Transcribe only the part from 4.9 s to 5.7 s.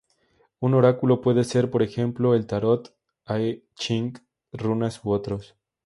u otros.